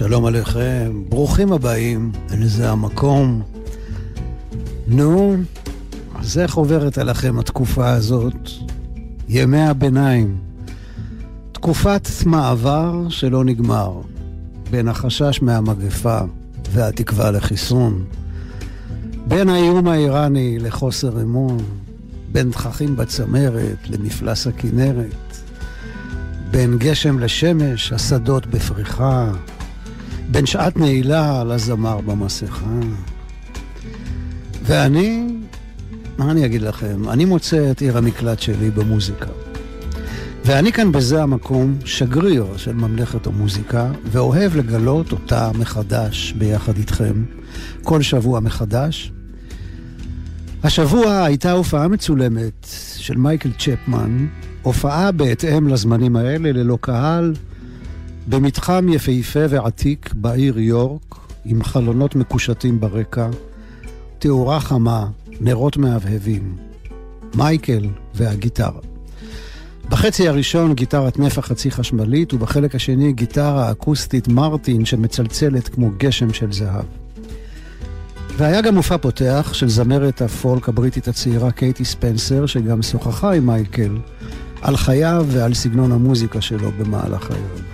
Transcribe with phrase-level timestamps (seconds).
[0.00, 3.42] שלום עליכם, ברוכים הבאים, לזה המקום.
[4.86, 5.36] נו,
[6.14, 8.50] אז איך עוברת עליכם התקופה הזאת?
[9.28, 10.36] ימי הביניים.
[11.52, 14.00] תקופת מעבר שלא נגמר,
[14.70, 16.20] בין החשש מהמגפה
[16.70, 18.04] והתקווה לחיסון,
[19.28, 21.58] בין האיום האיראני לחוסר אמון,
[22.32, 25.36] בין תככים בצמרת למפלס הכינרת,
[26.50, 29.32] בין גשם לשמש, השדות בפריחה,
[30.30, 32.66] בין שעת נעילה לזמר במסכה.
[34.62, 35.26] ואני,
[36.18, 37.08] מה אני אגיד לכם?
[37.08, 39.30] אני מוצא את עיר המקלט שלי במוזיקה.
[40.44, 47.24] ואני כאן בזה המקום שגריר של ממלכת המוזיקה, ואוהב לגלות אותה מחדש ביחד איתכם,
[47.82, 49.12] כל שבוע מחדש.
[50.62, 54.26] השבוע הייתה הופעה מצולמת של מייקל צ'פמן,
[54.62, 57.34] הופעה בהתאם לזמנים האלה, ללא קהל,
[58.30, 61.14] במתחם יפהפה ועתיק בעיר יורק,
[61.44, 63.28] עם חלונות מקושטים ברקע,
[64.18, 65.06] תאורה חמה,
[65.40, 66.56] נרות מהבהבים,
[67.34, 68.80] מייקל והגיטרה.
[69.88, 76.52] בחצי הראשון גיטרת נפח חצי חשמלית, ובחלק השני גיטרה אקוסטית מרטין שמצלצלת כמו גשם של
[76.52, 76.84] זהב.
[78.36, 83.98] והיה גם מופע פותח של זמרת הפולק הבריטית הצעירה קייטי ספנסר, שגם שוחחה עם מייקל
[84.62, 87.69] על חייו ועל סגנון המוזיקה שלו במהלך הערב.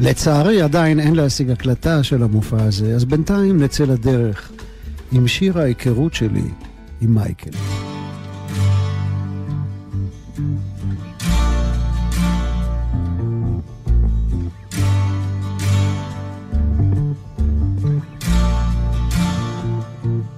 [0.00, 4.52] לצערי עדיין אין להשיג הקלטה של המופע הזה, אז בינתיים נצא לדרך
[5.12, 6.42] עם שיר ההיכרות שלי
[7.00, 7.50] עם מייקל.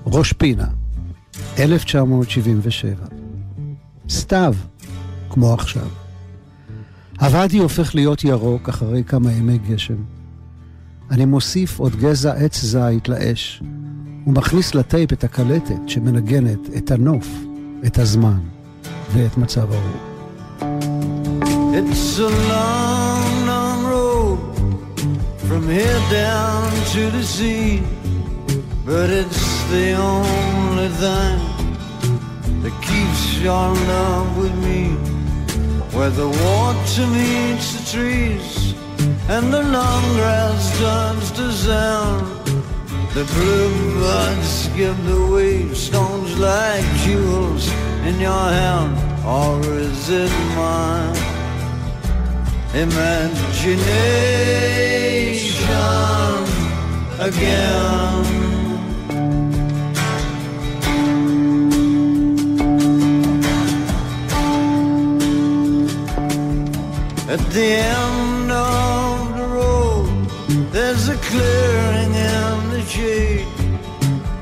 [0.07, 0.67] ראש פינה,
[1.59, 3.07] 1977.
[4.09, 4.55] סתיו,
[5.31, 6.00] כמו עכשיו.
[7.21, 9.95] הוואדי הופך להיות ירוק אחרי כמה ימי גשם.
[11.11, 13.63] אני מוסיף עוד גזע עץ זית לאש,
[14.27, 17.29] ומכניס לטייפ את הקלטת שמנגנת את הנוף,
[17.87, 18.39] את הזמן
[19.13, 20.11] ואת מצב הרוח.
[21.73, 24.39] It's a long, long road
[25.49, 27.83] from here down to the sea,
[28.87, 31.39] but it's the only thing
[32.63, 35.20] that keeps your love with me.
[35.93, 38.75] Where the water meets the trees
[39.29, 42.27] and the long grass turns to sand.
[43.15, 47.69] The bluebirds give the wavestones like jewels
[48.09, 48.97] in your hand,
[49.27, 51.17] or is it mine?
[52.75, 54.31] Imagination
[57.21, 58.40] again.
[67.31, 70.27] At the end of the road,
[70.73, 73.47] there's a clearing in the shade,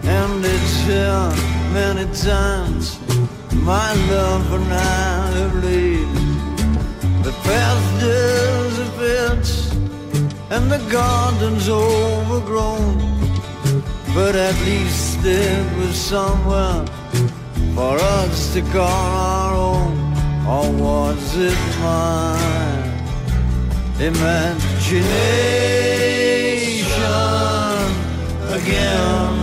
[0.05, 1.33] and it's here
[1.75, 2.99] many times
[3.53, 6.09] my love and I have laid.
[7.27, 9.71] The path disappears,
[10.49, 12.97] and the garden's overgrown,
[14.15, 16.87] but at least there was somewhere
[17.75, 19.93] for us to call our own,
[20.49, 22.78] or was it mine?
[24.01, 25.03] Imagination
[28.57, 29.35] again.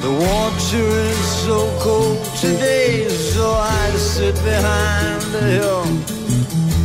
[0.00, 5.84] The water is so cold today, so I sit behind the hill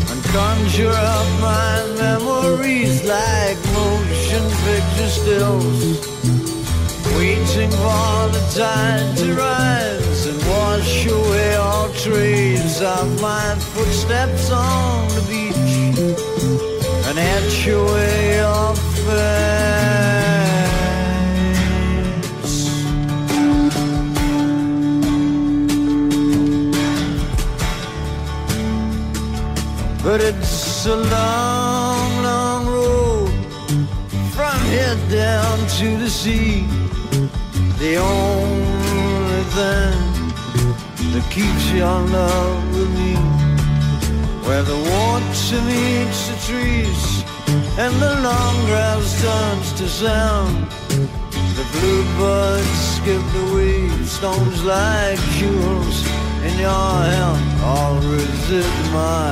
[0.10, 6.45] and conjure up my memories like motion picture stills
[7.18, 15.08] waiting for the tide to rise and wash away all trace of my footsteps on
[15.16, 15.98] the beach
[17.08, 19.56] and etch away your face.
[30.04, 33.32] But it's a long, long road
[34.36, 36.85] from here down to the sea
[37.86, 40.00] the only thing
[41.14, 43.14] that keeps your love with me.
[44.46, 47.04] Where the water meets the trees
[47.84, 50.56] and the long grass turns to sound.
[51.58, 55.98] The bluebirds skip the weeds, stones like jewels
[56.48, 57.44] in your hand.
[57.72, 59.32] I'll resist my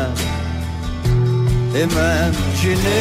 [1.85, 2.93] imagination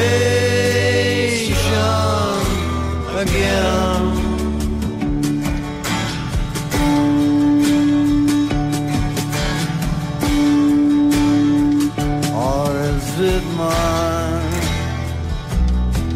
[3.22, 4.31] again.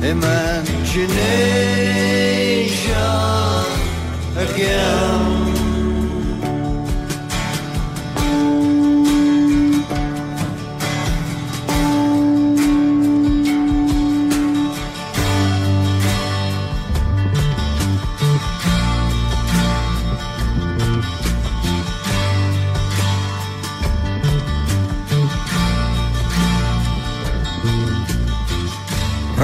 [0.07, 1.17] Imagination
[4.37, 5.36] again.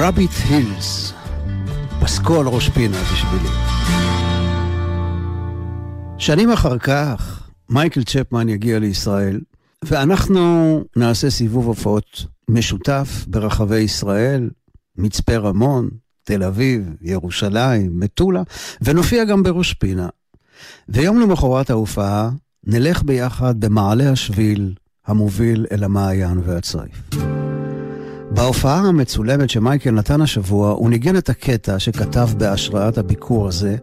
[0.05, 1.13] רביט הילס,
[2.01, 3.49] פסקו על ראש פינה בשבילי.
[6.17, 9.39] שנים אחר כך, מייקל צ'פמן יגיע לישראל,
[9.85, 14.49] ואנחנו נעשה סיבוב הופעות משותף ברחבי ישראל,
[14.97, 15.89] מצפה רמון,
[16.23, 18.41] תל אביב, ירושלים, מטולה,
[18.81, 20.09] ונופיע גם בראש פינה.
[20.89, 22.29] ויום למחרת ההופעה,
[22.63, 24.73] נלך ביחד במעלה השביל
[25.07, 27.01] המוביל אל המעיין והצריף.
[28.33, 33.75] בהופעה המצולמת שמייקל נתן השבוע, הוא ניגן את הקטע שכתב בהשראת הביקור הזה,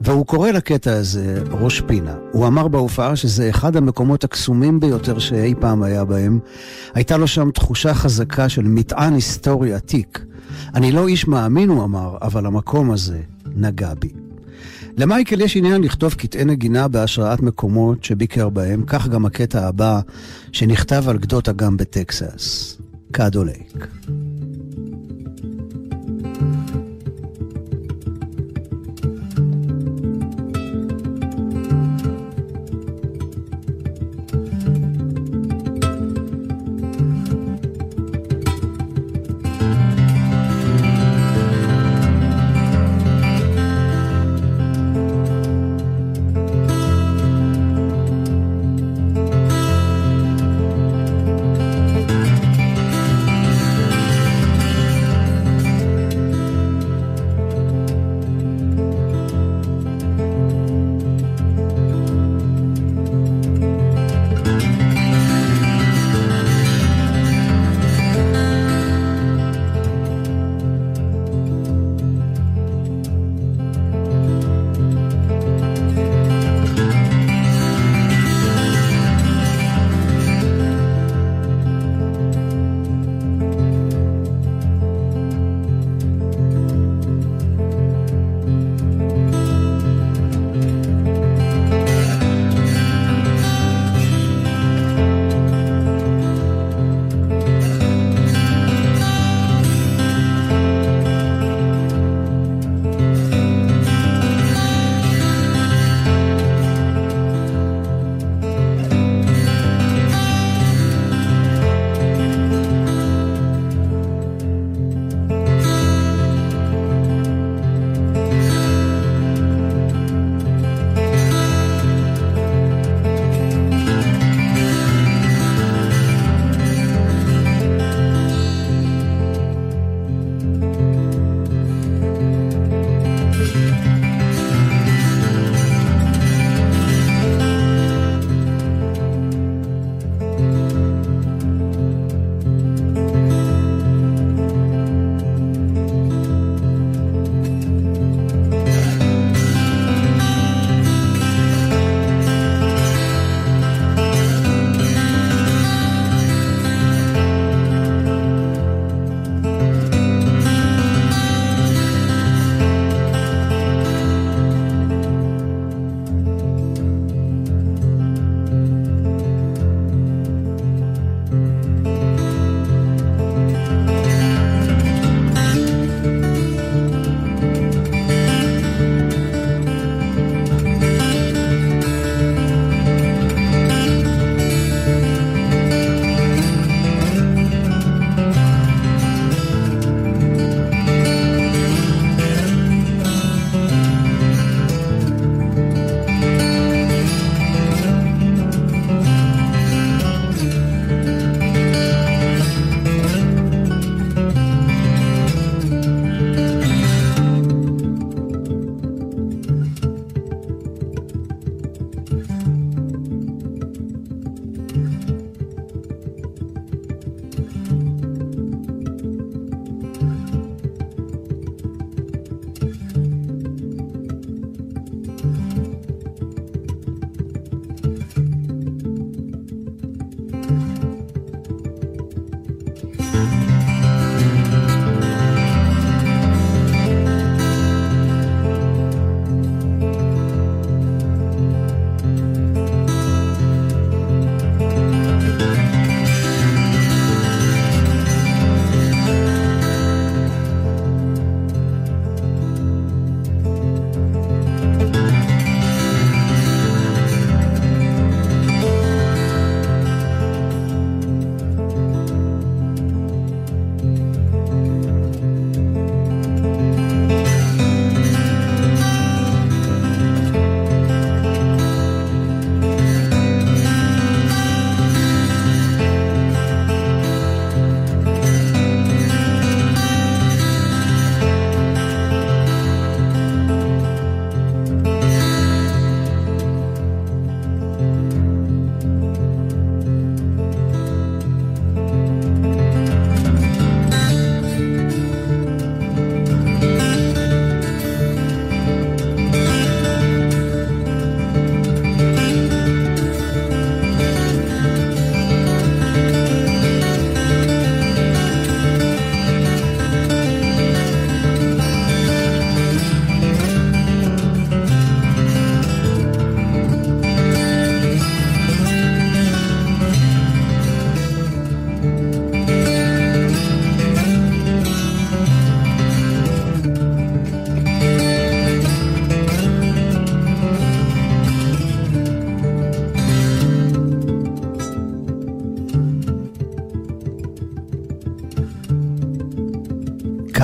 [0.00, 2.14] והוא קורא לקטע הזה ראש פינה.
[2.32, 6.38] הוא אמר בהופעה שזה אחד המקומות הקסומים ביותר שאי פעם היה בהם.
[6.94, 10.24] הייתה לו שם תחושה חזקה של מטען היסטורי עתיק.
[10.74, 13.20] אני לא איש מאמין, הוא אמר, אבל המקום הזה
[13.56, 14.08] נגע בי.
[14.96, 20.00] למייקל יש עניין לכתוב קטעי נגינה בהשראת מקומות שביקר בהם, כך גם הקטע הבא
[20.52, 22.78] שנכתב על גדות אגם בטקסס.
[23.14, 24.23] Caddo Lake.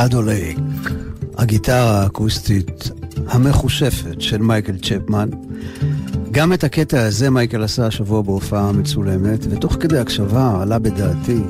[0.08, 0.58] לייק,
[1.36, 2.90] הגיטרה האקוסטית
[3.26, 5.28] המחושפת של מייקל צ'פמן.
[6.30, 11.40] גם את הקטע הזה מייקל עשה השבוע בהופעה מצולמת, ותוך כדי הקשבה עלה בדעתי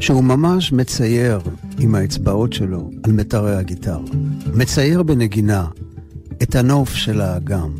[0.00, 1.40] שהוא ממש מצייר
[1.78, 3.98] עם האצבעות שלו על מטרי הגיטרה.
[4.54, 5.66] מצייר בנגינה
[6.42, 7.70] את הנוף של האגם,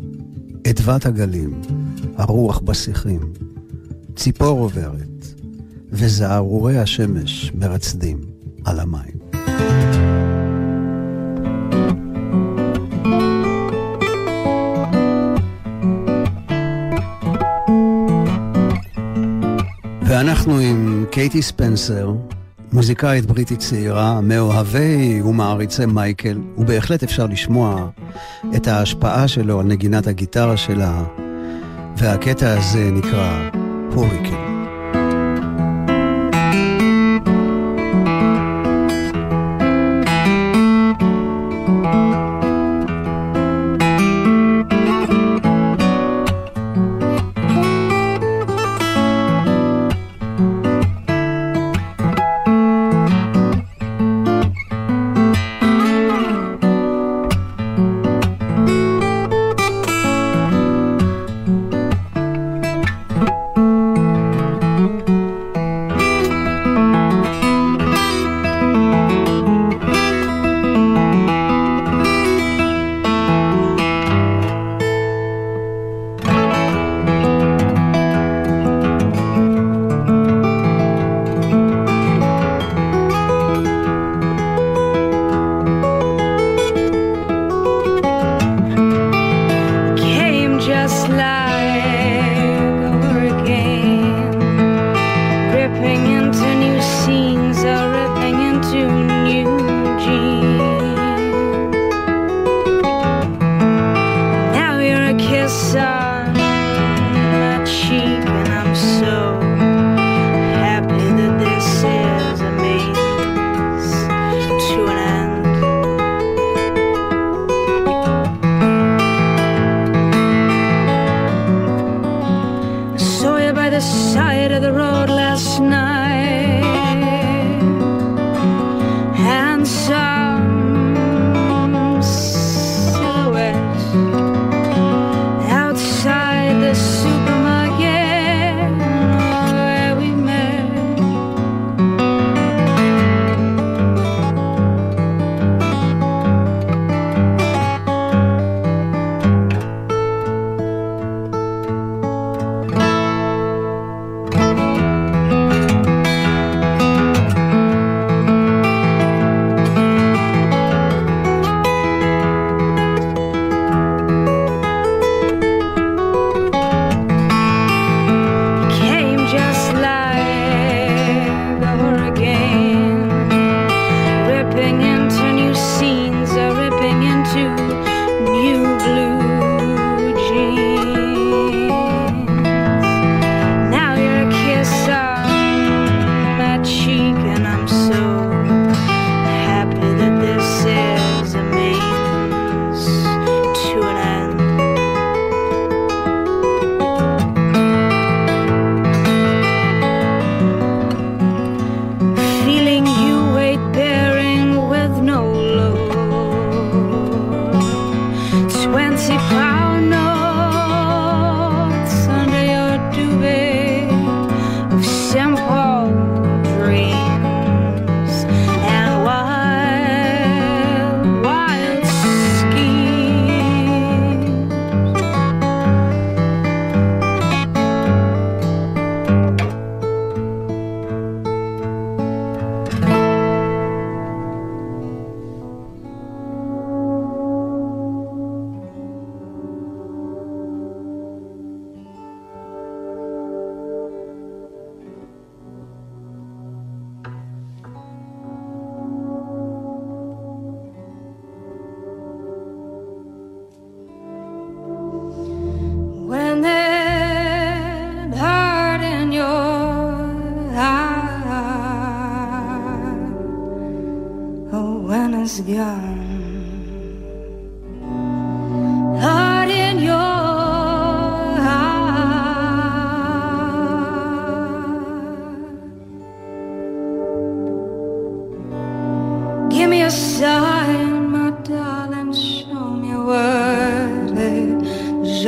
[0.69, 1.61] את בת הגלים,
[2.17, 3.19] הרוח בשיחים,
[4.15, 5.25] ציפור עוברת,
[5.91, 8.19] וזערורי השמש מרצדים
[8.65, 9.18] על המים.
[20.09, 22.13] ואנחנו עם קייטי ספנסר,
[22.73, 27.87] מוזיקאית בריטית צעירה, מאוהבי ומעריצי מייקל, ובהחלט אפשר לשמוע
[28.55, 31.03] את ההשפעה שלו על נגינת הגיטרה שלה,
[31.97, 33.49] והקטע הזה נקרא
[33.93, 34.48] הוריקן.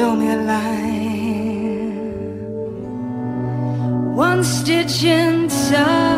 [0.02, 1.94] Show me a line.
[4.16, 6.11] One stitch inside.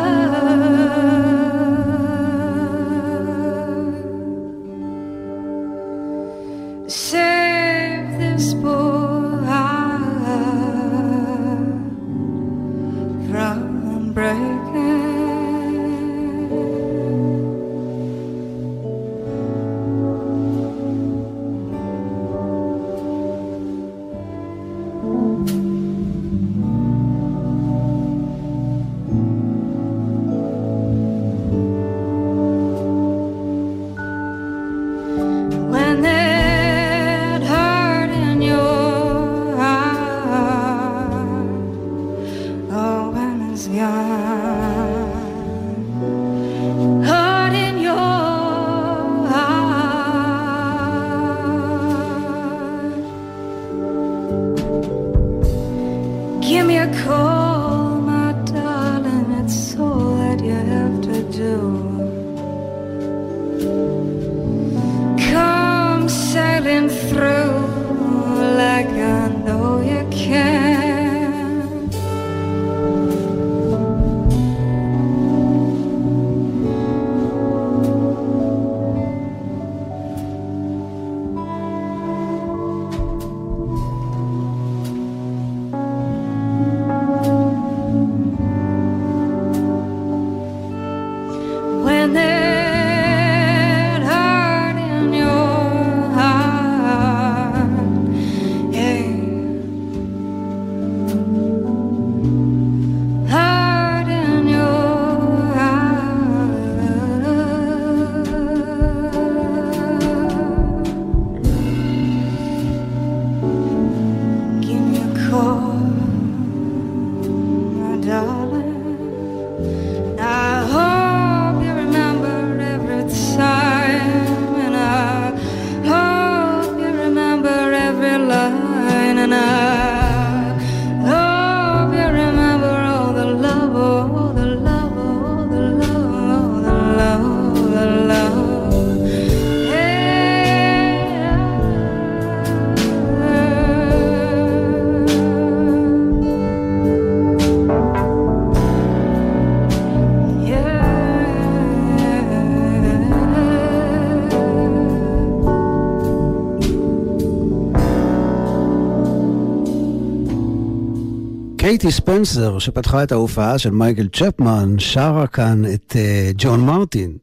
[161.84, 167.16] קייטי ספנסר, שפתחה את ההופעה של מייקל צ'פמן, שרה כאן את uh, ג'ון מרטין.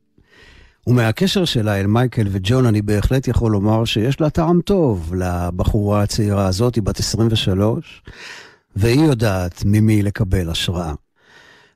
[0.88, 6.48] ומהקשר שלה אל מייקל וג'ון אני בהחלט יכול לומר שיש לה טעם טוב לבחורה הצעירה
[6.48, 8.04] הזאת, היא בת 23,
[8.76, 10.94] והיא יודעת ממי לקבל השראה.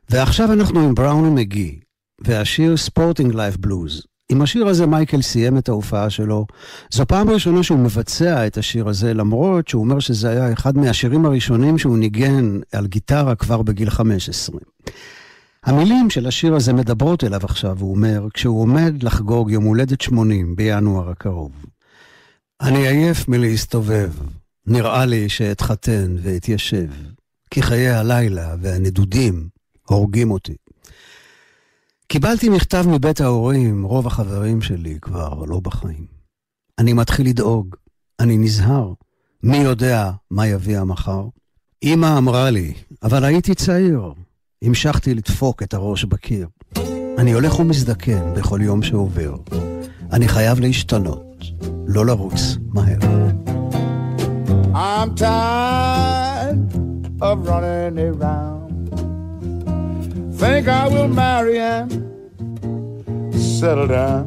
[0.10, 1.80] ועכשיו אנחנו עם בראוני מגי,
[2.22, 4.06] והשיר ספורטינג לייף בלוז.
[4.32, 6.46] עם השיר הזה מייקל סיים את ההופעה שלו.
[6.92, 11.26] זו פעם ראשונה שהוא מבצע את השיר הזה, למרות שהוא אומר שזה היה אחד מהשירים
[11.26, 14.60] הראשונים שהוא ניגן על גיטרה כבר בגיל 15.
[15.64, 20.56] המילים של השיר הזה מדברות אליו עכשיו, הוא אומר, כשהוא עומד לחגוג יום הולדת 80
[20.56, 21.52] בינואר הקרוב.
[22.62, 24.12] אני עייף מלהסתובב,
[24.68, 26.88] נראה לי שאתחתן ואתיישב,
[27.52, 29.48] כי חיי הלילה והנדודים
[29.88, 30.56] הורגים אותי.
[32.08, 36.06] קיבלתי מכתב מבית ההורים, רוב החברים שלי כבר לא בחיים.
[36.80, 37.76] אני מתחיל לדאוג,
[38.20, 38.94] אני נזהר.
[39.44, 41.28] מי יודע מה יביא המחר?
[41.84, 44.14] אמא אמרה לי, אבל הייתי צעיר.
[44.62, 46.48] המשכתי לדפוק את הראש בקיר.
[47.18, 49.36] אני הולך ומזדקן בכל יום שעובר.
[50.12, 51.44] אני חייב להשתנות,
[51.88, 53.00] לא לרוץ מהר.
[54.74, 56.60] I'm tired
[57.22, 58.55] of running around
[60.48, 61.90] think I will marry and
[63.34, 64.24] settle down.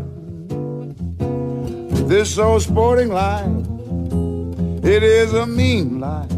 [2.09, 3.57] This old sporting life,
[4.85, 6.33] it is a mean life,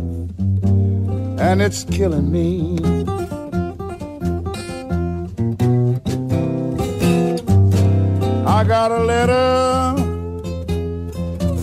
[1.46, 2.76] and it's killing me.
[8.56, 9.96] I got a letter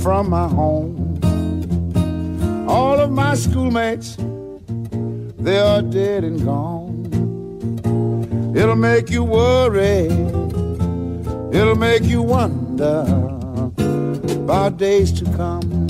[0.02, 0.96] from my home.
[2.68, 4.18] All of my schoolmates,
[5.38, 6.77] they are dead and gone.
[8.56, 10.08] It'll make you worry.
[11.52, 13.06] It'll make you wonder
[14.44, 15.88] about days to come.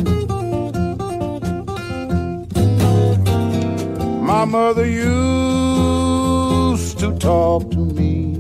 [4.26, 5.08] My mother used
[7.00, 8.38] to talk to me.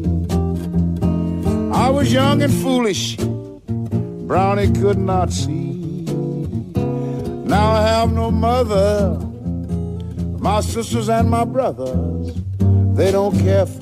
[1.73, 6.06] I was young and foolish, Brownie could not see.
[7.45, 9.19] Now I have no mother.
[10.39, 12.34] My sisters and my brothers,
[12.95, 13.77] they don't care for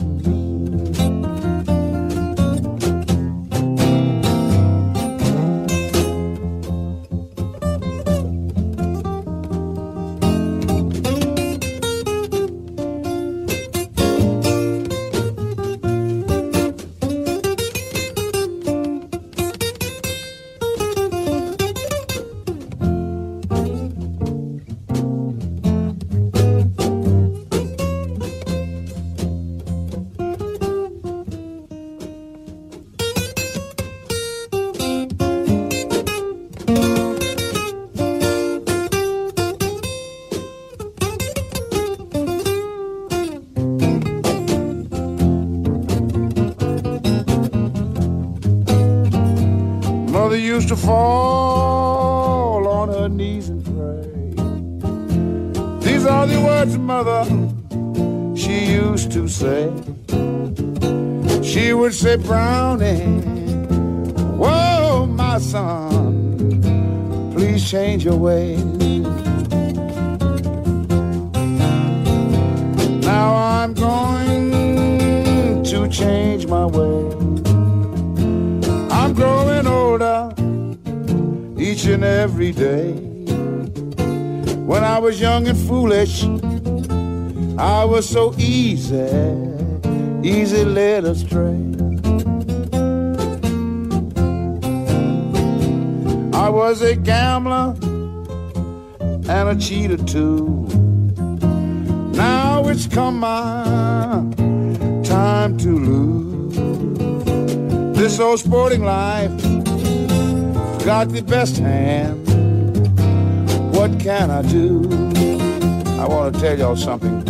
[50.76, 54.10] to fall on her knees and pray.
[55.80, 57.24] These are the words, mother,
[58.36, 59.72] she used to say.
[61.44, 63.22] She would say, Brownie,
[64.38, 66.62] whoa, my son,
[67.34, 68.64] please change your ways.
[73.06, 76.25] Now I'm going to change
[81.86, 82.94] each and every day.
[84.66, 86.24] When I was young and foolish,
[87.60, 89.08] I was so easy,
[90.24, 91.62] easy led astray.
[96.34, 97.76] I was a gambler
[99.30, 100.68] and a cheater too.
[102.16, 103.64] Now it's come my
[105.04, 106.56] time to lose.
[107.96, 109.55] This old sporting life
[110.86, 112.28] got the best hand.
[113.74, 114.84] What can I do?
[116.00, 117.24] I want to tell y'all something.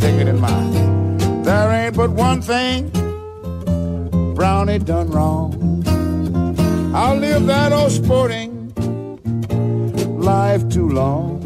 [0.00, 1.20] Take it in mind.
[1.44, 2.90] There ain't but one thing
[4.34, 5.84] Brownie done wrong.
[6.92, 8.72] I'll live that old sporting
[10.20, 11.38] life too long.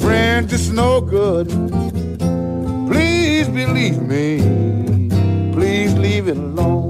[0.00, 1.48] Friend, it's no good.
[2.88, 4.38] Please believe me.
[5.52, 6.81] Please leave it alone.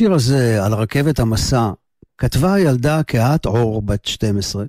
[0.00, 1.70] השיר הזה על רכבת המסע,
[2.18, 4.64] כתבה ילדה כהת עור בת 12,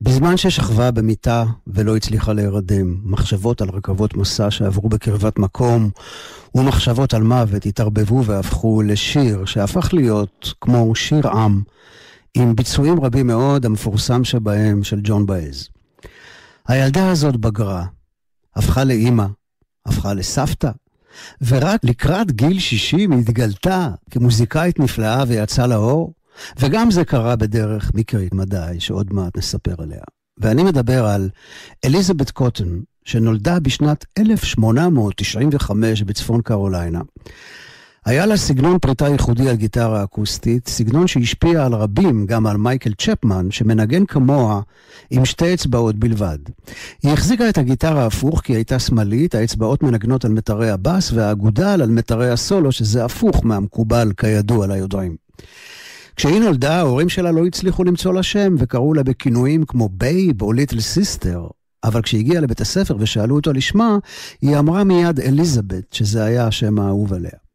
[0.00, 5.90] בזמן ששכבה במיטה ולא הצליחה להירדם, מחשבות על רכבות מסע שעברו בקרבת מקום,
[6.54, 11.62] ומחשבות על מוות התערבבו והפכו לשיר שהפך להיות כמו שיר עם,
[12.34, 15.68] עם ביצועים רבים מאוד, המפורסם שבהם של ג'ון באז.
[16.68, 17.84] הילדה הזאת בגרה,
[18.56, 19.26] הפכה לאימא,
[19.86, 20.70] הפכה לסבתא,
[21.46, 26.12] ורק לקראת גיל 60 היא התגלתה כמוזיקאית נפלאה ויצאה לאור,
[26.58, 30.02] וגם זה קרה בדרך מקרית מדי, שעוד מעט נספר עליה.
[30.38, 31.28] ואני מדבר על
[31.84, 37.00] אליזבת קוטן, שנולדה בשנת 1895 בצפון קרוליינה.
[38.08, 42.92] היה לה סגנון פריטה ייחודי על גיטרה אקוסטית, סגנון שהשפיע על רבים, גם על מייקל
[42.92, 44.60] צ'פמן, שמנגן כמוה
[45.10, 46.38] עם שתי אצבעות בלבד.
[47.02, 51.90] היא החזיקה את הגיטרה הפוך כי הייתה שמאלית, האצבעות מנגנות על מיתרי הבאס והאגודל על
[51.90, 55.16] מיתרי הסולו, שזה הפוך מהמקובל כידוע ליודעים.
[56.16, 60.52] כשהיא נולדה, ההורים שלה לא הצליחו למצוא לה שם, וקראו לה בכינויים כמו babe או
[60.52, 61.46] little sister.
[61.84, 63.98] אבל כשהגיעה לבית הספר ושאלו אותה לשמה,
[64.42, 67.47] היא אמרה מיד אליזבת, שזה היה השם האהוב עליה.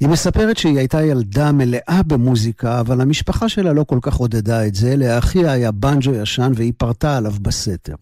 [0.00, 4.74] היא מספרת שהיא הייתה ילדה מלאה במוזיקה, אבל המשפחה שלה לא כל כך עודדה את
[4.74, 7.94] זה, לאחיה היה בנג'ו ישן והיא פרטה עליו בסתר.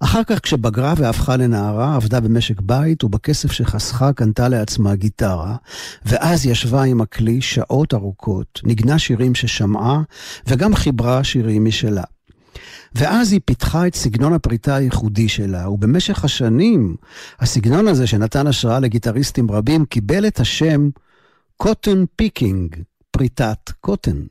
[0.00, 5.56] אחר כך כשבגרה והפכה לנערה, עבדה במשק בית, ובכסף שחסכה קנתה לעצמה גיטרה,
[6.04, 10.02] ואז ישבה עם הכלי שעות ארוכות, ניגנה שירים ששמעה,
[10.46, 12.04] וגם חיברה שירים משלה.
[12.94, 16.96] ואז היא פיתחה את סגנון הפריטה הייחודי שלה, ובמשך השנים,
[17.40, 20.90] הסגנון הזה שנתן השראה לגיטריסטים רבים, קיבל את השם
[21.56, 22.76] Cotten picking,
[23.10, 24.22] פריטת קוטן.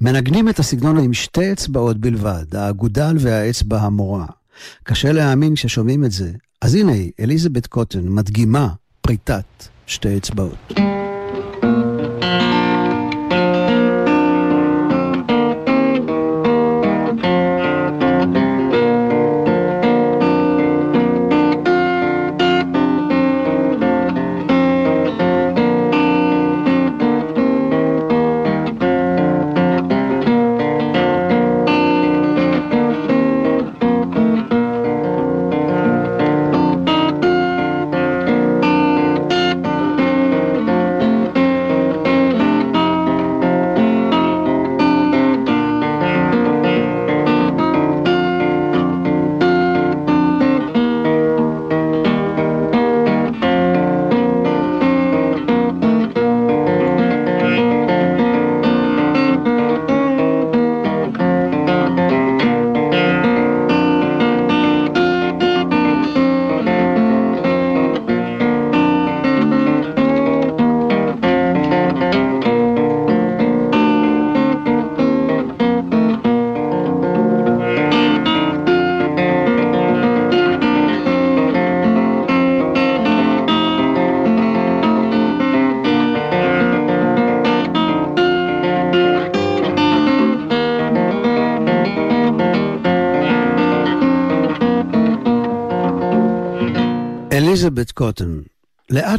[0.00, 4.26] מנגנים את הסגנון עם שתי אצבעות בלבד, האגודל והאצבע המורה.
[4.82, 6.32] קשה להאמין כששומעים את זה.
[6.62, 8.68] אז הנה היא, אליזבת קוטן, מדגימה
[9.00, 9.44] פריטת
[9.86, 10.72] שתי אצבעות.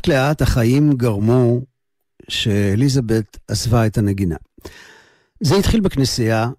[0.07, 1.61] לאט החיים גרמו
[2.29, 4.35] שאליזבת עזבה את הנגינה.
[5.39, 6.49] זה התחיל בכנסייה,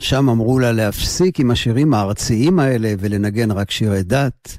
[0.00, 4.58] שם אמרו לה להפסיק עם השירים הארציים האלה ולנגן רק שירי דת.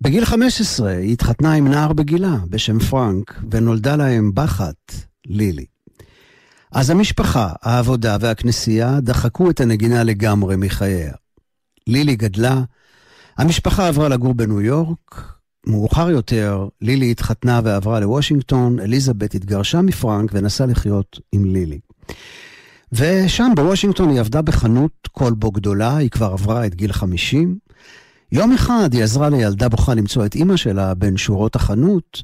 [0.00, 4.92] בגיל 15 היא התחתנה עם נער בגילה בשם פרנק, ונולדה להם בחת,
[5.26, 5.64] לילי.
[6.72, 11.12] אז המשפחה, העבודה והכנסייה דחקו את הנגינה לגמרי מחייה.
[11.86, 12.62] לילי גדלה,
[13.38, 20.66] המשפחה עברה לגור בניו יורק, מאוחר יותר, לילי התחתנה ועברה לוושינגטון, אליזבת התגרשה מפרנק ונסעה
[20.66, 21.78] לחיות עם לילי.
[22.92, 27.58] ושם בוושינגטון היא עבדה בחנות כלבו גדולה, היא כבר עברה את גיל 50.
[28.32, 32.22] יום אחד היא עזרה לילדה בוכה למצוא את אימא שלה בין שורות החנות,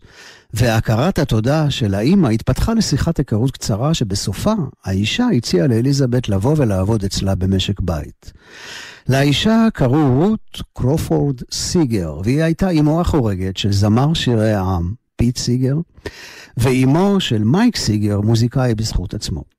[0.54, 4.52] והכרת התודה של האימא התפתחה לשיחת היכרות קצרה שבסופה
[4.84, 8.32] האישה הציעה לאליזבת לבוא ולעבוד אצלה במשק בית.
[9.08, 15.76] לאישה קראו רות קרופורד סיגר, והיא הייתה אמו החורגת של זמר שירי העם, פיט סיגר,
[16.56, 19.55] ואימו של מייק סיגר, מוזיקאי בזכות עצמו.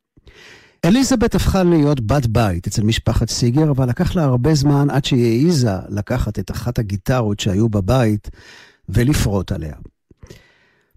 [0.88, 5.26] אליזבת הפכה להיות בת בית אצל משפחת סיגר, אבל לקח לה הרבה זמן עד שהיא
[5.26, 8.30] העיזה לקחת את אחת הגיטרות שהיו בבית
[8.90, 9.74] ולפרוט עליה.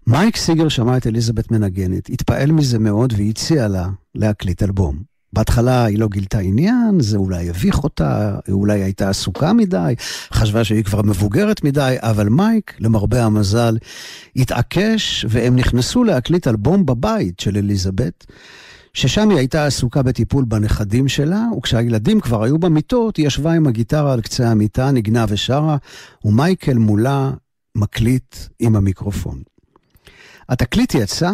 [0.07, 4.99] מייק סיגר שמע את אליזבת מנגנת, התפעל מזה מאוד והציע לה להקליט אלבום.
[5.33, 9.93] בהתחלה היא לא גילתה עניין, זה אולי הביך אותה, אולי הייתה עסוקה מדי,
[10.33, 13.77] חשבה שהיא כבר מבוגרת מדי, אבל מייק, למרבה המזל,
[14.35, 18.25] התעקש, והם נכנסו להקליט אלבום בבית של אליזבת.
[18.93, 24.13] ששם היא הייתה עסוקה בטיפול בנכדים שלה, וכשהילדים כבר היו במיטות, היא ישבה עם הגיטרה
[24.13, 25.77] על קצה המיטה, נגנה ושרה,
[26.25, 27.31] ומייקל מולה
[27.75, 29.41] מקליט עם המיקרופון.
[30.49, 31.31] התקליט יצא,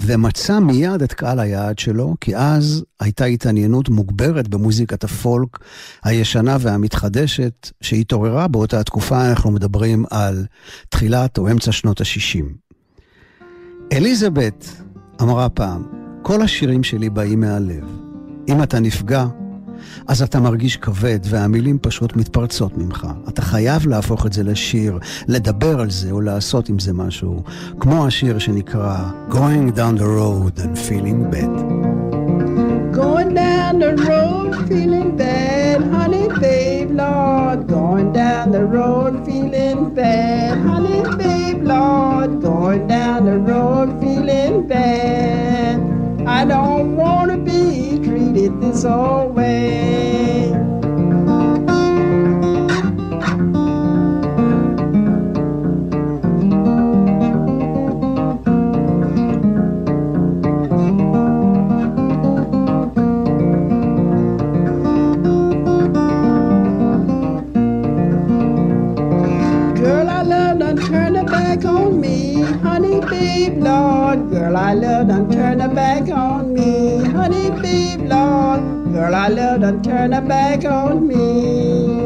[0.00, 5.58] ומצא מיד את קהל היעד שלו, כי אז הייתה התעניינות מוגברת במוזיקת הפולק
[6.04, 10.46] הישנה והמתחדשת, שהתעוררה באותה תקופה, אנחנו מדברים על
[10.88, 12.44] תחילת או אמצע שנות ה-60.
[13.92, 14.66] אליזבת
[15.22, 17.84] אמרה פעם, כל השירים שלי באים מהלב.
[18.48, 19.26] אם אתה נפגע,
[20.08, 23.06] אז אתה מרגיש כבד והמילים פשוט מתפרצות ממך.
[23.28, 27.42] אתה חייב להפוך את זה לשיר, לדבר על זה או לעשות עם זה משהו,
[27.80, 28.96] כמו השיר שנקרא
[29.30, 31.54] Going down the road and feeling bad.
[33.00, 37.58] Going down the road feeling bad, honey babe, Lord.
[37.76, 42.30] Going down the road feeling bad, honey babe, Lord.
[42.48, 45.51] Going down the road feeling bad.
[46.42, 50.21] I don't wanna be treated this old way.
[74.42, 77.04] Girl, I love done turn her back on me.
[77.04, 78.92] Honey, babe, Lord.
[78.92, 82.02] Girl, I love done turn her back on me.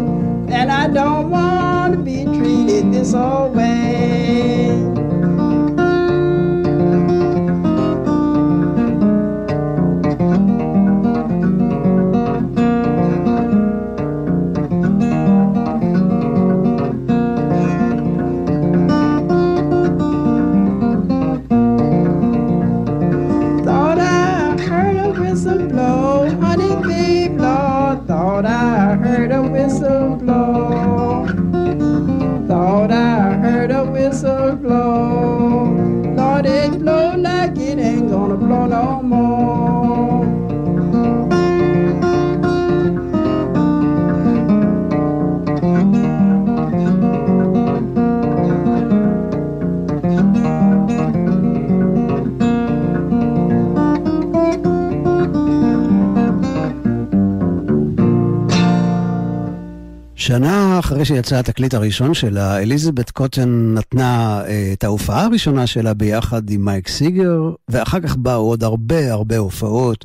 [0.53, 5.06] And I don't want to be treated this old way.
[60.27, 66.51] שנה אחרי שיצא התקליט הראשון שלה, אליזבת קוטן נתנה אה, את ההופעה הראשונה שלה ביחד
[66.51, 70.05] עם מייק סיגר, ואחר כך באו עוד הרבה הרבה הופעות,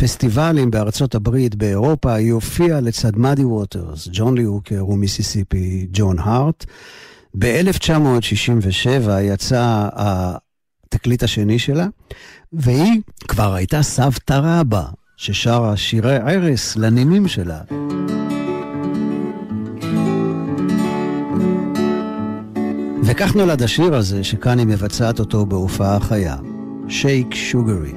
[0.00, 6.64] פסטיבלים בארצות הברית, באירופה, היא הופיעה לצד מאדי ווטרס, ג'ון לי הוקר ומיסיסיפי ג'ון הארט.
[7.38, 11.86] ב-1967 יצא התקליט השני שלה,
[12.52, 14.84] והיא כבר הייתה סבתא רבא,
[15.16, 17.60] ששרה שירי ערש לנינים שלה.
[23.08, 26.36] וכך נולד השיר הזה, שכאן היא מבצעת אותו בהופעה חיה,
[26.88, 27.92] שייק שוגרי.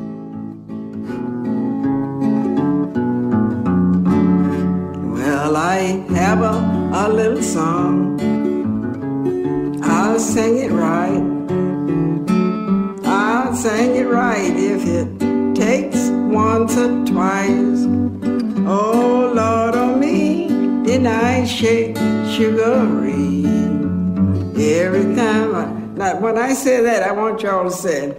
[18.72, 20.20] Oh, Lord, on me,
[20.86, 21.97] did I shake
[22.34, 23.78] sugary?
[24.60, 25.55] Every time
[26.01, 28.10] I, when I say that, I want y'all to say.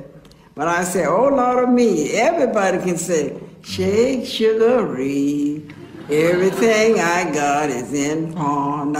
[0.54, 5.62] When I say, oh, Lord, of me, everybody can say, shake sugary.
[6.08, 8.94] Everything I got is in pawn.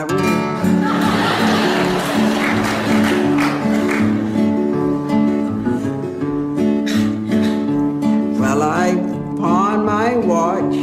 [8.39, 8.95] Well, I
[9.39, 10.75] pawn my watch.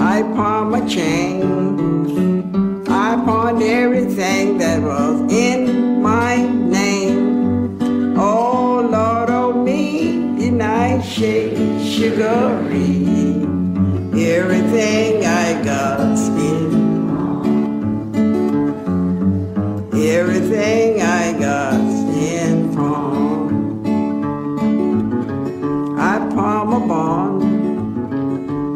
[0.00, 1.65] I pawned my chain.
[3.66, 8.16] Everything that was in my name.
[8.18, 13.06] Oh, Lord, oh me, didn't I shake sugary?
[14.14, 16.86] Everything I got's in
[19.92, 23.86] Everything I got's in pawn.
[25.98, 27.42] I pawn my bond.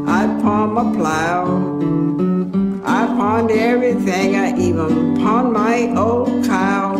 [0.08, 1.44] I pawned my plow.
[2.84, 4.34] I pawned everything.
[4.36, 6.94] I even pawned my old cow.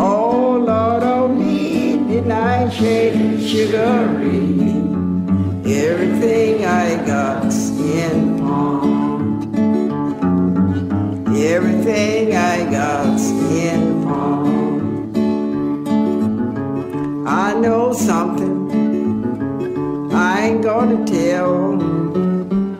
[0.00, 4.70] Oh Lord, oh, me, did I shake sugary?
[5.66, 7.52] Everything I got
[8.00, 9.52] in pawn.
[11.36, 13.20] Everything I got
[13.64, 14.52] in pawn.
[17.26, 18.54] I know something
[20.12, 21.82] I ain't gonna tell.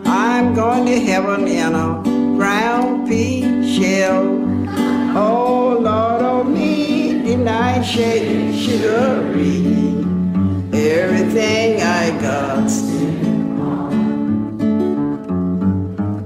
[0.07, 2.01] I'm going to heaven in a
[2.37, 3.42] brown pea
[3.83, 4.23] shell.
[5.17, 9.59] Oh Lord, oh me, didn't I shake sugary?
[10.73, 12.05] Everything I
[13.59, 13.99] pawn.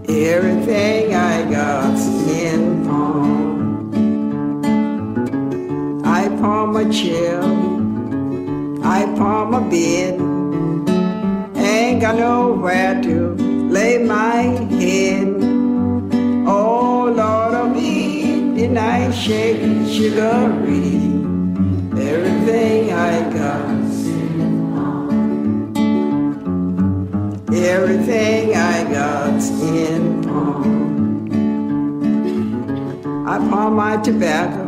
[0.08, 2.06] Everything I got's
[2.42, 3.24] in pawn.
[6.04, 7.40] I pawn my chair.
[8.96, 10.14] I pawn my bed.
[11.56, 13.34] Ain't got nowhere to
[13.76, 14.42] lay my
[14.80, 15.45] head.
[19.26, 21.02] Shake sugary?
[22.10, 23.76] Everything I got.
[27.52, 31.26] Everything I got's in pawn.
[33.26, 34.62] I pawn my tobacco.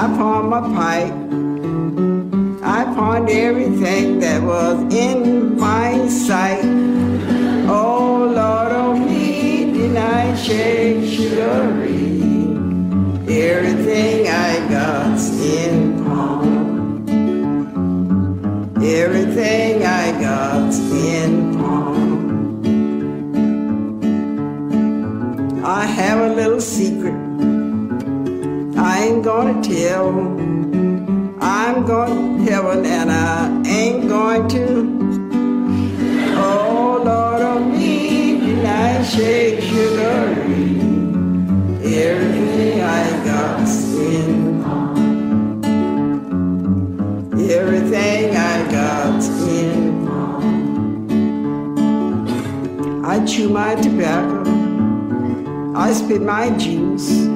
[0.00, 1.16] I pawn my pipe.
[2.64, 6.64] I pawned everything that was in my sight.
[7.68, 11.01] Oh Lord, oh me, did I shake
[18.94, 22.02] Everything I got's in pawn.
[25.64, 27.14] I have a little secret
[28.76, 30.08] I ain't gonna tell.
[31.40, 34.91] I'm going to heaven and I ain't going to.
[53.32, 54.42] chew my tobacco.
[55.74, 57.26] I spit my juice.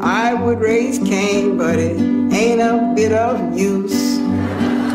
[0.00, 2.00] I would raise cane, but it
[2.32, 4.18] ain't a bit of use.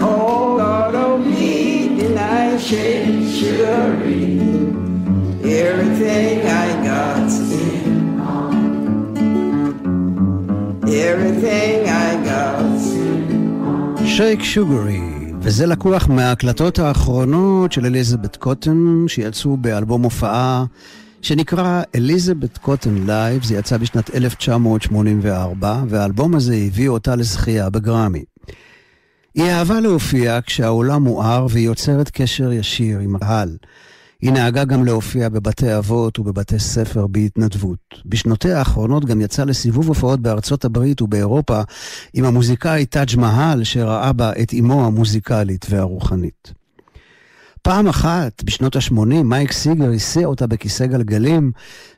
[0.01, 4.39] Oh Lord, oh me, and I shake sugary?
[5.43, 8.09] Everything I got's in
[10.87, 15.18] Everything I got's in Shake Sugary
[15.49, 20.65] וזה לקוח מההקלטות האחרונות של אליזבת קוטן, שיצאו באלבום הופעה
[21.21, 28.23] שנקרא אליזבת קוטן live, זה יצא בשנת 1984, והאלבום הזה הביא אותה לזכייה בגרמי.
[29.35, 33.57] היא אהבה להופיע כשהעולם מואר והיא יוצרת קשר ישיר עם הקהל.
[34.21, 37.79] היא נהגה גם להופיע בבתי אבות ובבתי ספר בהתנדבות.
[38.05, 41.61] בשנותיה האחרונות גם יצאה לסיבוב הופעות בארצות הברית ובאירופה
[42.13, 46.58] עם המוזיקאי טאג' מהל, שראה בה את אמו המוזיקלית והרוחנית.
[47.61, 51.51] פעם אחת, בשנות ה-80, מייק סיגר הסיע אותה בכיסא גלגלים,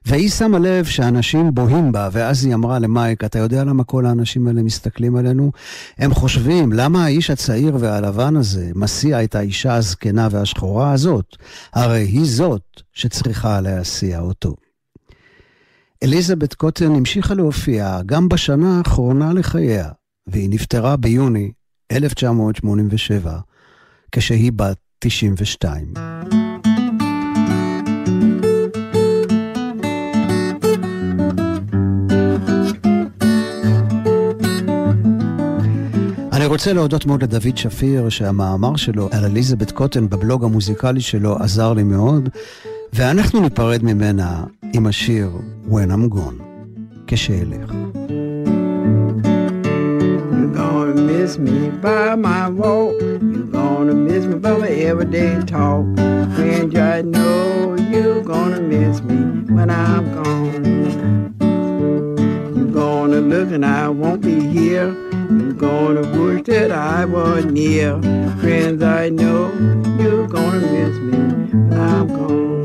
[0.05, 4.47] והיא שמה לב שאנשים בוהים בה, ואז היא אמרה למייק, אתה יודע למה כל האנשים
[4.47, 5.51] האלה מסתכלים עלינו?
[5.97, 11.37] הם חושבים, למה האיש הצעיר והלבן הזה מסיע את האישה הזקנה והשחורה הזאת?
[11.73, 14.55] הרי היא זאת שצריכה להסיע אותו.
[16.03, 19.89] אליזבת קוטן המשיכה להופיע גם בשנה האחרונה לחייה,
[20.27, 21.51] והיא נפטרה ביוני
[21.91, 23.39] 1987,
[24.11, 25.93] כשהיא בת 92.
[36.31, 41.73] אני רוצה להודות מאוד לדוד שפיר, שהמאמר שלו על אליזבת קוטן בבלוג המוזיקלי שלו עזר
[41.73, 42.29] לי מאוד,
[42.93, 44.43] ואנחנו ניפרד ממנה
[44.73, 45.31] עם השיר
[45.69, 46.43] When I'm Gone,
[47.07, 47.71] כשאלך.
[51.31, 52.99] Miss me by my walk.
[52.99, 55.85] You're gonna miss me by my everyday talk.
[56.35, 59.15] Friend, I know you're gonna miss me
[59.53, 61.35] when I'm gone.
[62.55, 64.93] You're gonna look and I won't be here.
[65.29, 68.01] You're gonna wish that I was near.
[68.41, 69.53] Friends, I know
[69.99, 71.17] you're gonna miss me
[71.69, 72.60] when I'm gone.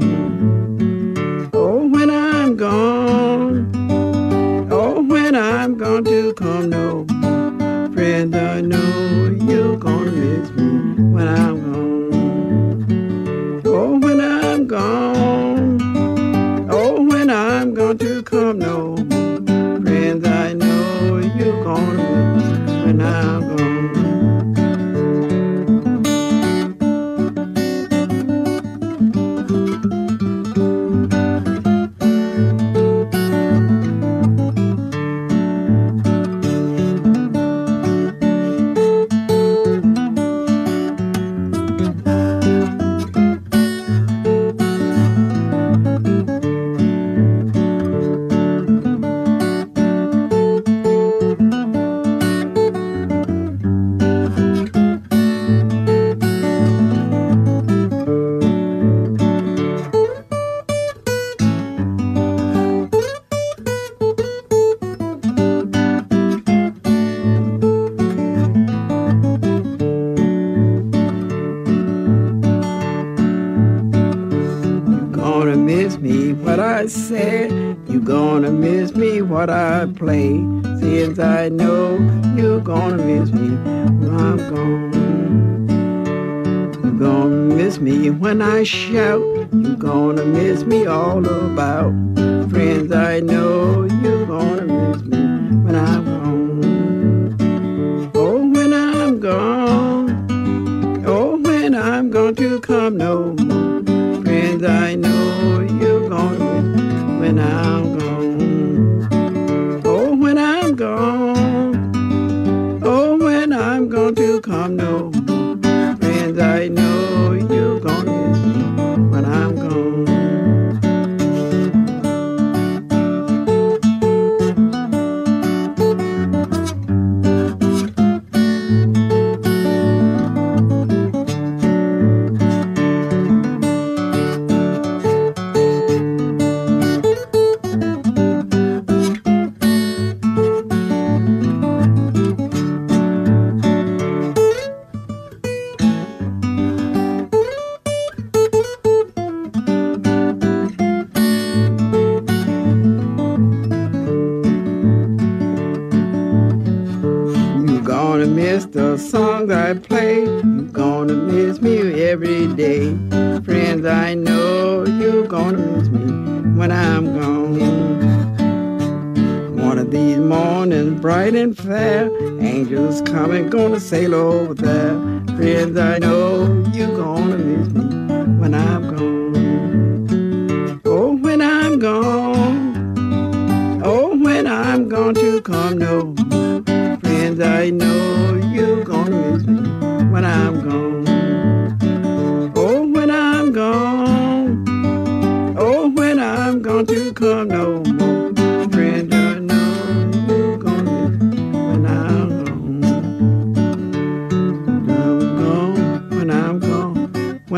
[102.26, 104.24] Going to come no more.
[104.24, 107.86] Friends, I know you're me when I'm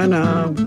[0.09, 0.57] China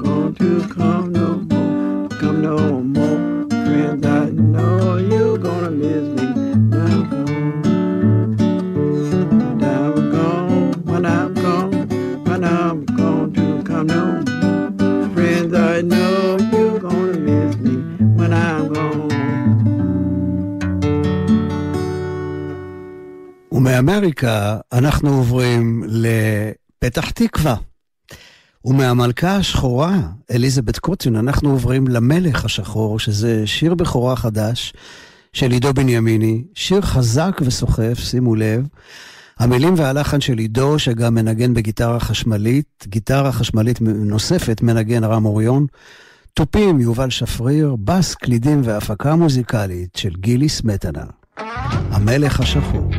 [28.65, 29.99] ומהמלכה השחורה,
[30.31, 34.73] אליזבת קוטין, אנחנו עוברים למלך השחור, שזה שיר בכורה חדש
[35.33, 38.67] של עידו בנימיני, שיר חזק וסוחף, שימו לב.
[39.39, 45.65] המילים והלחן של עידו, שגם מנגן בגיטרה חשמלית, גיטרה חשמלית נוספת מנגן רם אוריון,
[46.33, 51.03] תופים יובל שפריר, בס, קלידים והפקה מוזיקלית של גילי סמטנה.
[51.91, 52.91] המלך השחור.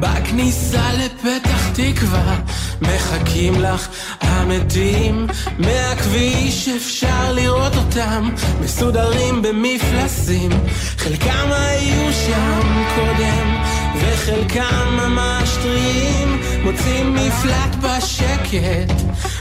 [0.00, 2.36] בכניסה לפתח תקווה
[2.82, 3.88] מחכים לך
[4.20, 5.26] המתים.
[5.58, 10.50] מהכביש אפשר לראות אותם מסודרים במפלסים.
[10.98, 13.65] חלקם היו שם קודם
[14.00, 18.92] וחלקם ממש טריים מוצאים מפלט בשקט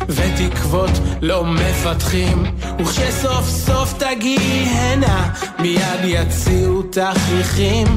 [0.09, 0.91] ותקוות
[1.21, 2.43] לא מפתחים.
[2.79, 7.87] וכשסוף סוף תגיעי הנה מיד יציעו תכריכים.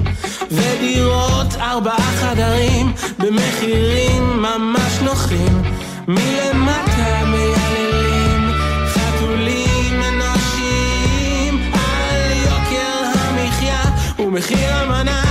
[0.51, 5.63] ודירות ארבעה חדרים במחירים ממש נוחים.
[6.09, 8.51] מלמטה מייללים
[8.87, 13.83] חתולים אנושיים על יוקר המחיה
[14.19, 15.23] ומחיר המנה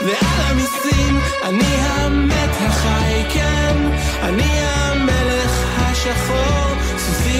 [0.00, 0.35] ועל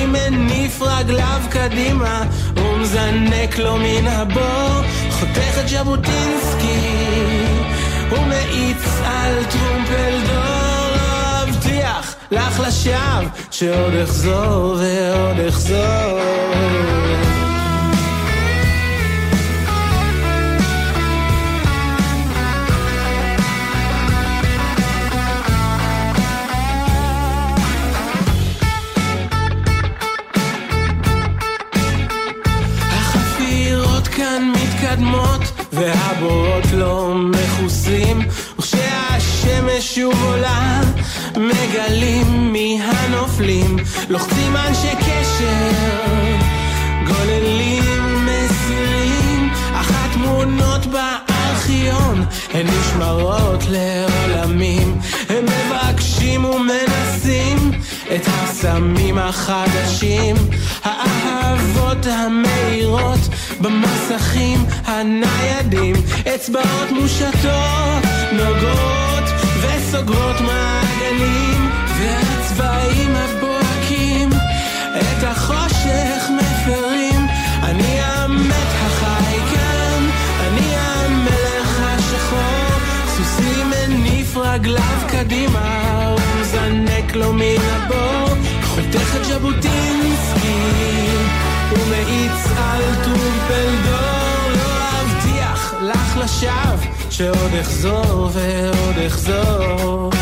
[0.07, 2.23] סוסי מניף רגליו קדימה
[2.57, 7.05] ומזנק לו מן הבור חותך את ז'בוטינסקי
[8.11, 10.97] ומאיץ על טרומפלדור
[11.43, 16.21] אבטיח לך לשווא שעוד אחזור ועוד אחזור
[34.97, 35.42] כאן מתקדמות
[35.72, 38.18] והבורות לא מכוסים
[38.59, 40.80] וכשהשמש שוב עולה
[41.36, 43.76] מגלים מי הנופלים.
[44.09, 45.72] לוחצים אנשי קשר
[47.07, 49.51] גוללים מסירים.
[49.74, 52.24] אך התמונות בארכיון
[52.55, 54.99] הן נשמרות לעולמים.
[55.28, 57.56] הם מבקשים ומנסים
[58.17, 58.57] את הס...
[58.67, 60.37] הסמים החדשים,
[60.85, 63.21] האהבות המאירות
[63.61, 65.97] במסכים הניידים,
[66.35, 68.03] אצבעות מושטות,
[68.33, 69.25] נוגעות
[69.61, 74.31] וסוגרות מעגלים, והצבעים הבוהקים
[75.01, 77.27] את החושך מפרים.
[77.62, 80.09] אני המת החי כאן,
[80.41, 82.79] אני המלך השחור,
[83.17, 86.06] סוסי מניף רגליו קדימה,
[87.07, 90.59] מזנק לו מן הבור, חותך את ז'בוטינסקי,
[91.73, 100.16] ומאיץ על טרומפלדור, לא אבטיח לך לשווא, שעוד אחזור ועוד אחזור.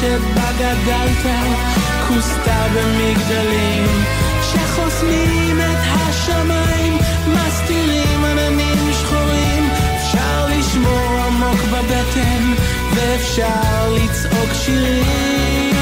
[0.00, 1.26] שבה גדלת
[2.08, 4.04] כוסתה במגדלים
[4.42, 12.54] שחוסמים את השמיים מסתירים עננים שחורים אפשר לשמור עמוק בבטן
[12.94, 15.76] ואפשר לצעוק שירים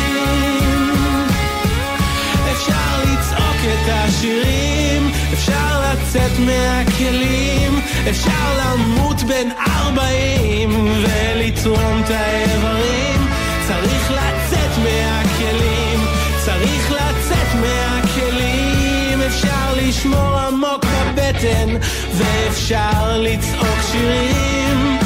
[2.53, 13.34] אפשר לצעוק את השירים, אפשר לצאת מהכלים, אפשר למות בין ארבעים ולתרום את האיברים.
[13.69, 16.01] צריך לצאת מהכלים,
[16.45, 21.77] צריך לצאת מהכלים, אפשר לשמור עמוק בבטן
[22.13, 25.04] ואפשר לצעוק שירים.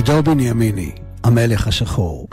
[0.00, 0.90] עידו בנימיני,
[1.24, 2.28] המלך השחור.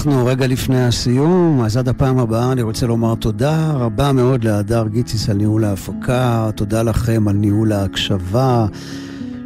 [0.00, 4.86] אנחנו רגע לפני הסיום, אז עד הפעם הבאה אני רוצה לומר תודה רבה מאוד להדר
[4.88, 8.66] גיציס על ניהול ההפקה, תודה לכם על ניהול ההקשבה,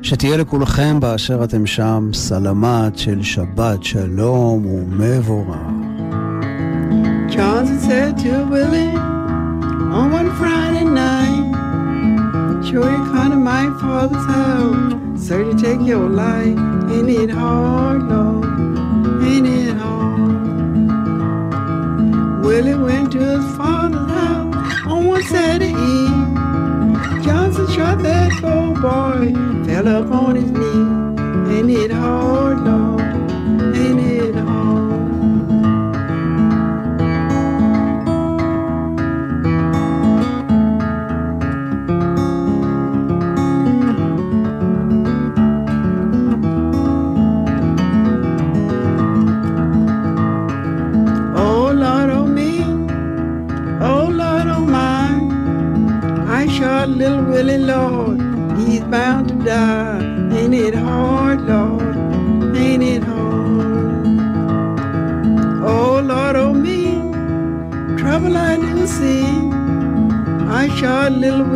[0.03, 5.57] שתהיה לכולכם באשר אתם שם סלמת של שבת שלום ומבורך.
[12.67, 14.95] Sure you come to my father's house,
[15.27, 16.59] so you take your life,
[16.95, 18.34] ain't it hard, Lord,
[22.45, 25.73] Willie went to his father's house on one Saturday.
[27.25, 29.33] Johnson shot that poor boy,
[29.65, 31.59] fell up on his knee.
[31.59, 32.84] and it hard, Lord,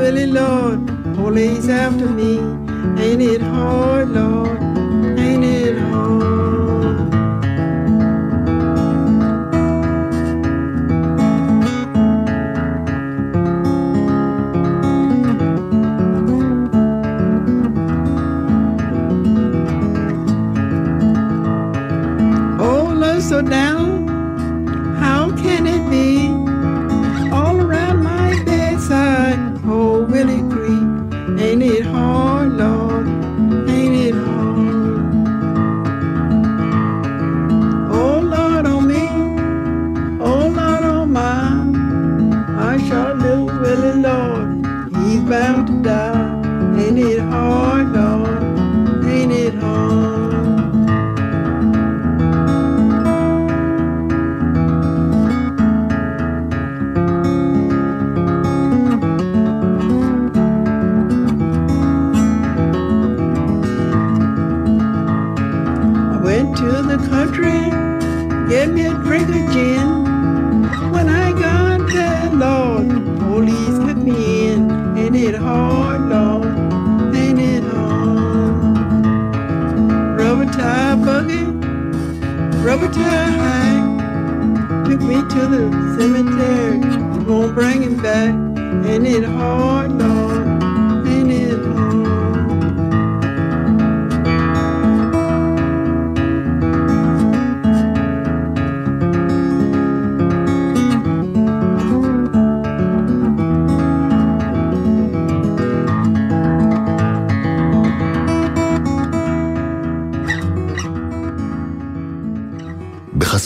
[0.08, 0.86] Willie, Lord,
[1.16, 2.38] police after me.
[2.98, 4.77] Ain't it hard, Lord?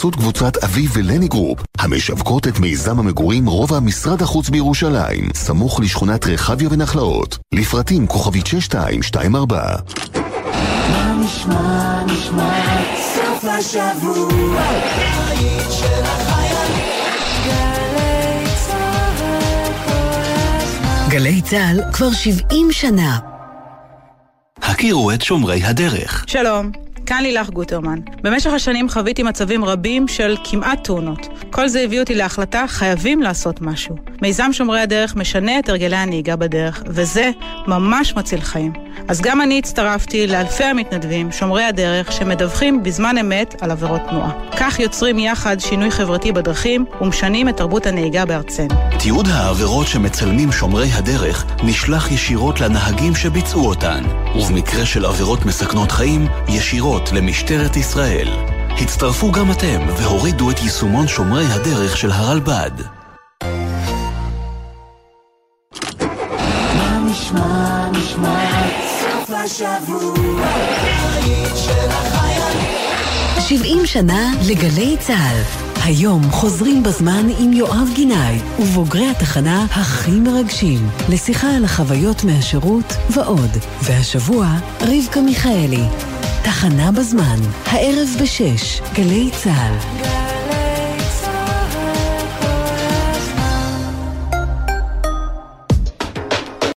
[0.03, 6.26] בחסות קבוצת אביב ולני גרופ, המשווקות את מיזם המגורים רובע משרד החוץ בירושלים, סמוך לשכונת
[6.26, 7.38] רחביה ונחלאות.
[7.55, 9.76] לפרטים כוכבית 6224.
[10.90, 12.62] מה נשמע, נשמע,
[13.14, 14.62] סוף השבוע,
[15.70, 16.84] של החיילים.
[20.62, 21.09] הזמן.
[21.11, 23.18] גלי צה"ל כבר 70 שנה.
[24.62, 26.24] הכירו את שומרי הדרך.
[26.26, 26.72] שלום,
[27.07, 27.98] כאן לילך גוטרמן.
[28.22, 31.28] במשך השנים חוויתי מצבים רבים של כמעט תאונות.
[31.50, 33.96] כל זה הביא אותי להחלטה, חייבים לעשות משהו.
[34.22, 37.30] מיזם שומרי הדרך משנה את הרגלי הנהיגה בדרך, וזה
[37.66, 38.72] ממש מציל חיים.
[39.09, 44.30] אז גם אני הצטרפתי לאלפי המתנדבים, שומרי הדרך, שמדווחים בזמן אמת על עבירות תנועה.
[44.57, 48.68] כך יוצרים יחד שינוי חברתי בדרכים ומשנים את תרבות הנהיגה בארצנו.
[48.98, 56.26] תיעוד העבירות שמצלמים שומרי הדרך נשלח ישירות לנהגים שביצעו אותן, ובמקרה של עבירות מסכנות חיים,
[56.48, 58.28] ישירות למשטרת ישראל.
[58.68, 62.70] הצטרפו גם אתם והורידו את יישומון שומרי הדרך של הרלב"ד.
[66.76, 68.50] מה נשמע, נשמע,
[69.00, 70.46] סוף השבוע,
[71.14, 72.66] היית של החיילים.
[73.40, 75.62] 70 שנה לגלי צה"ל.
[75.84, 83.50] היום חוזרים בזמן עם יואב גינאי ובוגרי התחנה הכי מרגשים לשיחה על החוויות מהשירות ועוד.
[83.82, 84.46] והשבוע
[84.80, 85.84] רבקה מיכאלי.
[86.45, 90.31] תחנה בזמן, הערב בשש, גלי צה"ל.